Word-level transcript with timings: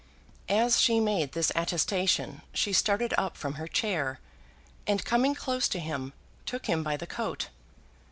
As 0.49 0.81
she 0.81 0.99
made 0.99 1.33
this 1.33 1.51
attestation 1.53 2.41
she 2.55 2.73
started 2.73 3.13
up 3.19 3.37
from 3.37 3.53
her 3.61 3.67
chair, 3.67 4.19
and 4.87 5.05
coming 5.05 5.35
close 5.35 5.67
to 5.67 5.79
him, 5.79 6.13
took 6.47 6.65
him 6.65 6.81
by 6.81 6.97
the 6.97 7.05
coat. 7.05 7.49